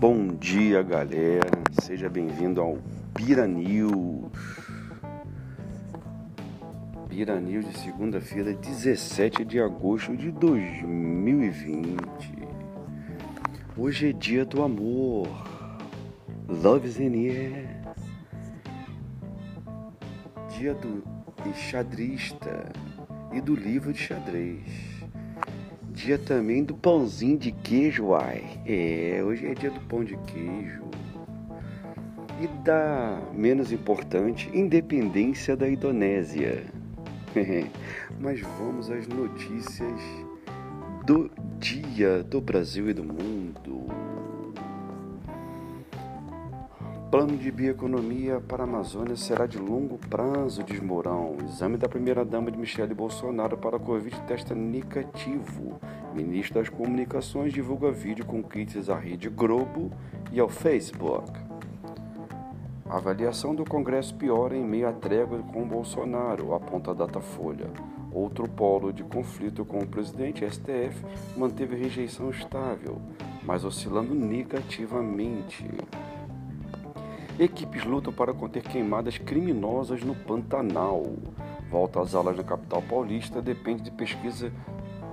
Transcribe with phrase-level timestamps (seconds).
[0.00, 1.50] Bom dia, galera.
[1.82, 2.78] Seja bem-vindo ao
[3.14, 4.32] Bira News.
[7.06, 11.98] Bira News de segunda-feira, 17 de agosto de 2020.
[13.76, 15.28] Hoje é dia do amor.
[16.48, 17.68] Love's in air.
[20.56, 21.04] Dia do
[21.54, 22.72] xadrista
[23.34, 24.99] e do livro de xadrez.
[26.02, 28.42] Dia também do pãozinho de queijo, ai.
[28.64, 30.82] É, hoje é dia do pão de queijo.
[32.40, 36.64] E da menos importante, independência da Indonésia.
[38.18, 40.00] Mas vamos às notícias
[41.04, 43.86] do dia do Brasil e do mundo.
[47.10, 51.38] Plano de bioeconomia para a Amazônia será de longo prazo, diz Mourão.
[51.44, 55.80] Exame da primeira-dama de Michele Bolsonaro para a Covid testa negativo.
[56.14, 59.90] Ministro das Comunicações divulga vídeo com críticas à rede Globo
[60.30, 61.32] e ao Facebook.
[62.88, 67.66] A avaliação do Congresso piora em meio à trégua com Bolsonaro, aponta a Datafolha.
[68.12, 71.04] Outro polo de conflito com o presidente STF
[71.36, 73.02] manteve rejeição estável,
[73.42, 75.66] mas oscilando negativamente.
[77.40, 81.06] Equipes lutam para conter queimadas criminosas no Pantanal.
[81.70, 84.52] Volta às aulas na capital paulista depende de pesquisa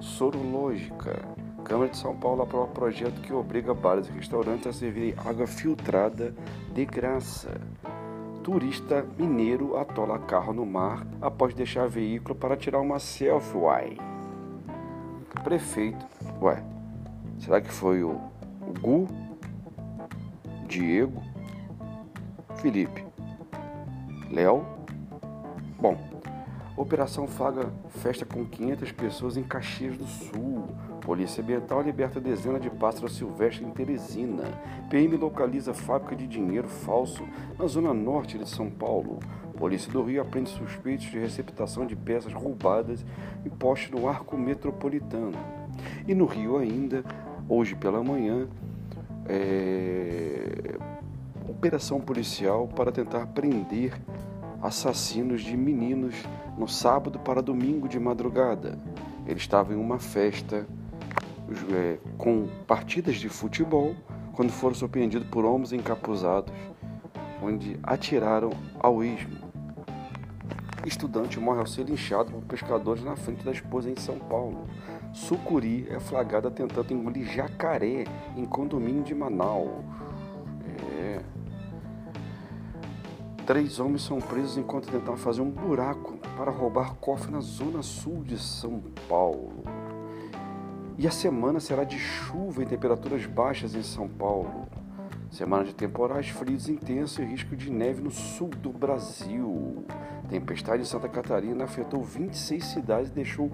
[0.00, 1.24] sorológica.
[1.62, 6.34] Câmara de São Paulo aprova projeto que obriga bares e restaurantes a servirem água filtrada
[6.74, 7.60] de graça.
[8.42, 13.56] Turista mineiro atola carro no mar após deixar veículo para tirar uma selfie.
[13.56, 13.98] Uai.
[15.44, 16.04] Prefeito.
[16.42, 16.60] Ué,
[17.38, 18.20] será que foi o,
[18.80, 19.06] Gu?
[20.66, 21.35] Diego?
[22.66, 23.04] Felipe.
[24.28, 24.66] Léo.
[25.78, 25.96] Bom,
[26.76, 30.66] Operação Faga festa com 500 pessoas em Caxias do Sul.
[31.00, 34.42] Polícia Ambiental liberta dezena de pássaros silvestres em Teresina.
[34.90, 37.22] PM localiza fábrica de dinheiro falso
[37.56, 39.20] na zona norte de São Paulo.
[39.56, 43.06] Polícia do Rio aprende suspeitos de receptação de peças roubadas
[43.44, 45.38] e poste no arco metropolitano.
[46.08, 47.04] E no Rio ainda,
[47.48, 48.48] hoje pela manhã,
[49.28, 50.95] é
[51.48, 54.00] operação policial para tentar prender
[54.62, 56.14] assassinos de meninos
[56.56, 58.78] no sábado para domingo de madrugada.
[59.26, 60.66] Eles estavam em uma festa
[61.72, 63.94] é, com partidas de futebol
[64.32, 66.52] quando foram surpreendidos por homens encapuzados,
[67.42, 69.46] onde atiraram ao ismo.
[70.84, 74.66] Estudante morre ao ser linchado por pescadores na frente da esposa em São Paulo.
[75.12, 78.04] Sucuri é flagrada tentando engolir jacaré
[78.36, 79.84] em condomínio de Manaus.
[83.46, 88.24] Três homens são presos enquanto tentavam fazer um buraco para roubar cofre na zona sul
[88.24, 89.62] de São Paulo.
[90.98, 94.66] E a semana será de chuva e temperaturas baixas em São Paulo.
[95.30, 99.84] Semana de temporais frios intensos e risco de neve no sul do Brasil.
[100.28, 103.48] Tempestade em Santa Catarina afetou 26 cidades e deixou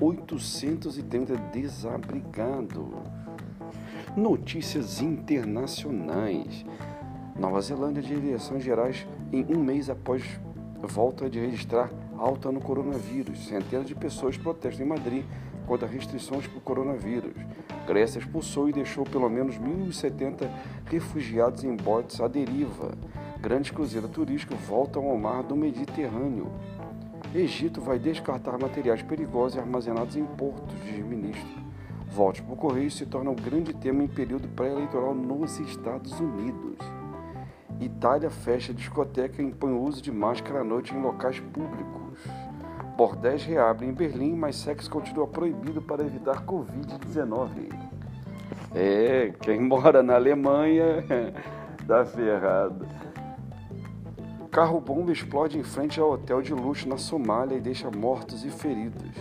[0.00, 2.84] 830 desabrigados.
[4.16, 6.64] Notícias internacionais.
[7.38, 10.22] Nova Zelândia de eleições gerais em um mês após
[10.80, 13.46] volta de registrar alta no coronavírus.
[13.46, 15.24] Centenas de pessoas protestam em Madrid
[15.66, 17.34] contra restrições por coronavírus.
[17.86, 20.48] Grécia expulsou e deixou pelo menos 1.070
[20.86, 22.92] refugiados em botes à deriva.
[23.38, 26.50] Grandes cruzeiros turísticos voltam ao mar do Mediterrâneo.
[27.34, 31.66] Egito vai descartar materiais perigosos armazenados em portos, diz ministro.
[32.08, 36.78] Volte por correio se torna um grande tema em período pré-eleitoral nos Estados Unidos.
[37.80, 42.18] Itália fecha discoteca e impõe o uso de máscara à noite em locais públicos.
[42.96, 47.70] Bordéis reabrem em Berlim, mas sexo continua proibido para evitar Covid-19.
[48.74, 51.04] É, quem mora na Alemanha
[51.84, 52.86] dá ferrado.
[54.50, 59.12] Carro-bomba explode em frente ao hotel de luxo na Somália e deixa mortos e feridos.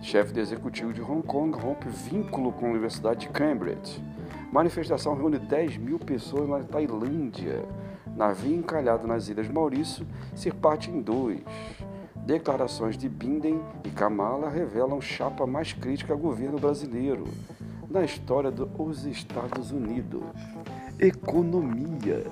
[0.00, 4.02] Chefe do executivo de Hong Kong rompe vínculo com a Universidade de Cambridge.
[4.50, 7.62] Manifestação reúne 10 mil pessoas na Tailândia.
[8.16, 11.40] Navio encalhado nas Ilhas Maurício se parte em dois.
[12.16, 17.24] Declarações de Binden e Kamala revelam chapa mais crítica ao governo brasileiro
[17.88, 20.22] na história dos Estados Unidos.
[20.98, 22.26] Economia.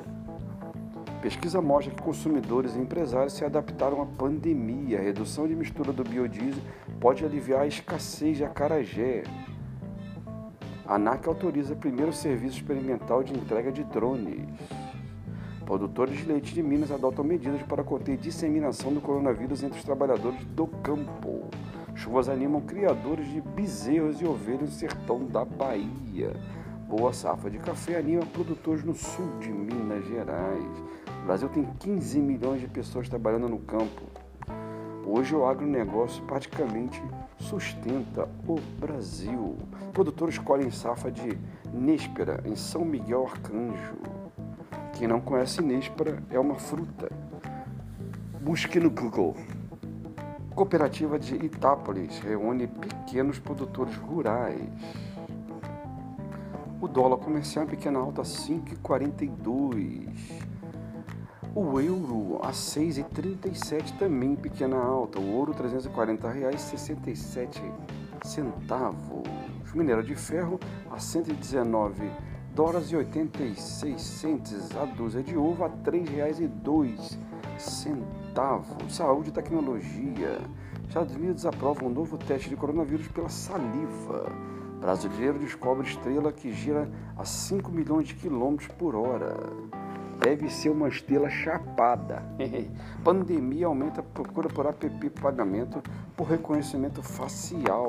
[1.20, 5.00] Pesquisa mostra que consumidores e empresários se adaptaram à pandemia.
[5.00, 6.62] A redução de mistura do biodiesel
[7.00, 9.24] pode aliviar a escassez de acarajé.
[10.86, 14.46] A ANAC autoriza primeiro serviço experimental de entrega de drones.
[15.68, 20.42] Produtores de leite de Minas adotam medidas para conter disseminação do coronavírus entre os trabalhadores
[20.46, 21.44] do campo.
[21.94, 26.34] Chuvas animam criadores de bezerros e ovelhas no sertão da Bahia.
[26.88, 30.82] Boa safra de café anima produtores no sul de Minas Gerais.
[31.22, 34.04] O Brasil tem 15 milhões de pessoas trabalhando no campo.
[35.04, 37.02] Hoje o agronegócio praticamente
[37.36, 39.58] sustenta o Brasil.
[39.92, 41.38] Produtores colhem safra de
[41.74, 44.17] Néspera em São Miguel Arcanjo.
[44.98, 47.08] Quem não conhece Néspera é uma fruta.
[48.40, 49.36] Busque no Google.
[50.56, 54.58] Cooperativa de Itápolis reúne pequenos produtores rurais.
[56.80, 60.42] O dólar comercial em pequena alta 5,42.
[61.54, 65.20] O euro a 6,37 também em pequena alta.
[65.20, 67.72] O ouro R$ 340,67
[68.24, 69.28] centavos.
[69.72, 70.58] Minério de ferro
[70.90, 72.10] a 119
[72.58, 74.76] dólares e 86 centes.
[74.76, 77.16] A dúzia de ovo a R$ 3,02
[77.56, 78.92] centavos.
[78.92, 80.40] Saúde e tecnologia.
[80.88, 84.32] Estados Unidos aprovam um novo teste de coronavírus pela saliva.
[84.80, 89.36] Brasileiro descobre estrela que gira a 5 milhões de quilômetros por hora.
[90.18, 92.22] Deve ser uma estrela chapada.
[93.04, 95.82] Pandemia aumenta a procura por app pagamento
[96.16, 97.88] por reconhecimento facial.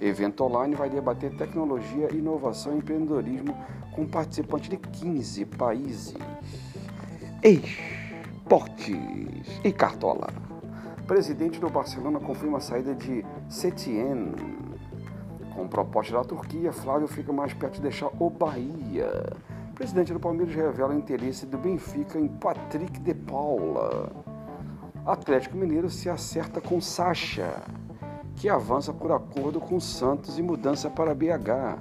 [0.00, 3.56] Evento online vai debater tecnologia, inovação e empreendedorismo
[3.94, 6.14] com participantes de 15 países.
[7.42, 8.96] Esportes
[9.64, 10.28] e Cartola.
[11.06, 14.34] Presidente do Barcelona confirma a saída de Setien
[15.56, 19.10] com proposta da Turquia, Flávio fica mais perto de deixar o Bahia.
[19.76, 24.10] Presidente do Palmeiras revela interesse do Benfica em Patrick de Paula.
[25.04, 27.62] Atlético Mineiro se acerta com Sacha,
[28.36, 31.76] que avança por acordo com Santos e mudança para BH.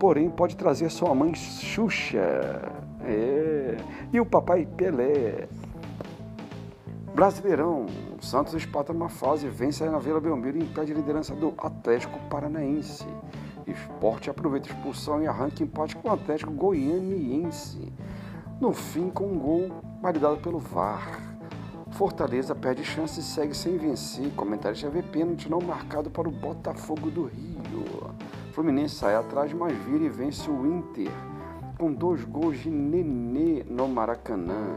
[0.00, 2.72] Porém, pode trazer sua mãe Xuxa.
[3.04, 3.76] É.
[4.10, 5.46] E o papai Pelé.
[7.14, 7.84] Brasileirão.
[8.18, 13.06] Santos espata uma fase, vence na Vila Belmiro e impede a liderança do Atlético Paranaense.
[13.66, 17.92] Esporte aproveita a expulsão e arranca empate com o Atlético Goianiense.
[18.60, 19.70] No fim, com um gol
[20.00, 21.20] validado pelo VAR.
[21.90, 24.30] Fortaleza perde chance e segue sem vencer.
[24.34, 28.10] Comentarista vê pênalti não marcado para o Botafogo do Rio.
[28.52, 31.10] Fluminense sai atrás, mas vira e vence o Inter
[31.78, 34.74] com dois gols de Nenê no Maracanã.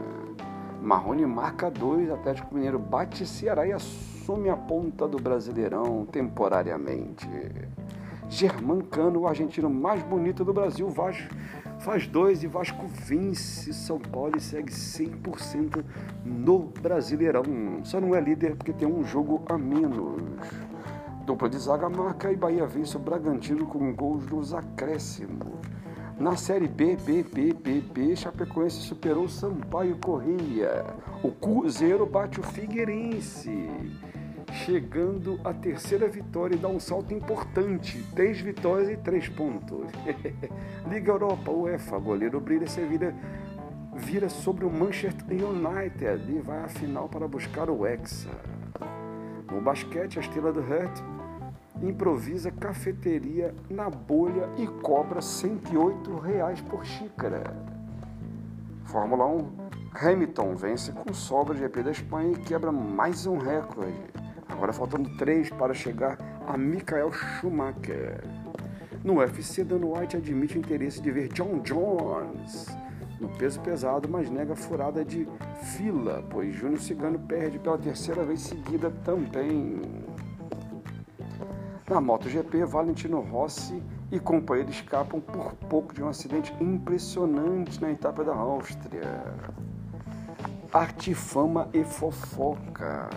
[0.82, 7.28] Marrone marca dois, Atlético Mineiro bate Ceará e assume a ponta do Brasileirão temporariamente.
[8.30, 11.34] Germancano, o argentino mais bonito do Brasil, Vasco
[11.80, 15.84] faz dois e Vasco vence São Paulo e segue 100%
[16.24, 17.42] no Brasileirão.
[17.82, 20.22] Só não é líder porque tem um jogo a menos.
[21.26, 25.58] Dupla de zaga marca e Bahia vence o Bragantino com gols nos acréscimos.
[26.18, 30.84] Na Série B, B, B, B, B, Chapecoense superou Sampaio Correia.
[31.22, 33.70] O Cruzeiro bate o Figueirense,
[34.52, 38.02] chegando à terceira vitória e dá um salto importante.
[38.14, 39.86] Três vitórias e três pontos.
[40.88, 43.14] Liga Europa, UEFA, goleiro brilha Sevilha
[43.94, 48.30] vira sobre o Manchester United e vai à final para buscar o Hexa.
[49.50, 51.02] No basquete, a estrela do Hurt
[51.82, 57.42] improvisa cafeteria na bolha e cobra 108 reais por xícara.
[58.84, 64.19] Fórmula 1, Hamilton vence com sobra de GP da Espanha e quebra mais um recorde.
[64.60, 68.22] Agora faltando três para chegar a Michael Schumacher.
[69.02, 72.66] No UFC, Dan White admite o interesse de ver John Jones
[73.18, 75.26] no peso pesado, mas nega furada de
[75.62, 79.80] fila, pois Júnior Cigano perde pela terceira vez seguida também.
[81.88, 83.82] Na MotoGP, Valentino Rossi
[84.12, 89.24] e companheiro escapam por pouco de um acidente impressionante na etapa da Áustria.
[90.70, 93.08] Arte, fama e fofoca.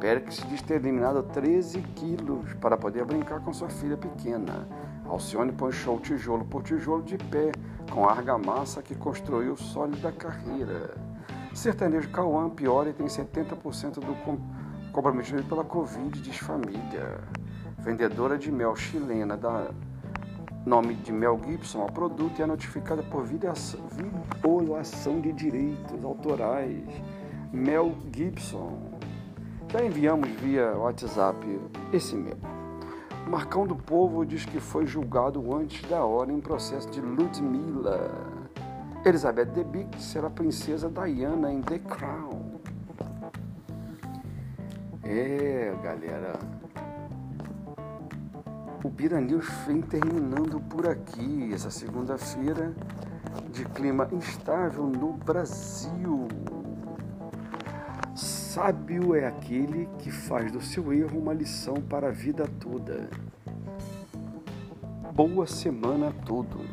[0.00, 4.66] Pérez diz ter eliminado 13 quilos para poder brincar com sua filha pequena.
[5.06, 7.52] Alcione show tijolo por tijolo de pé
[7.92, 10.96] com a argamassa que construiu o sólido da carreira.
[11.54, 14.16] Sertanejo Cauã piora e tem 70% do
[14.92, 17.20] comprometimento pela Covid, diz família
[17.80, 19.70] vendedora de mel chilena da
[20.66, 26.86] nome de Mel Gibson ao produto e é notificada por violação de direitos autorais.
[27.52, 28.89] Mel Gibson.
[29.72, 31.46] Já enviamos via WhatsApp
[31.92, 32.36] esse mel.
[33.28, 38.10] Marcão do Povo diz que foi julgado antes da hora em processo de Ludmilla.
[39.04, 42.60] Elizabeth Debicki será princesa Diana em The Crown.
[45.04, 46.32] É, galera,
[48.82, 52.74] o Bira News vem terminando por aqui, essa segunda-feira
[53.52, 56.26] de clima instável no Brasil.
[58.52, 63.08] Sábio é aquele que faz do seu erro uma lição para a vida toda.
[65.14, 66.68] Boa semana a todos.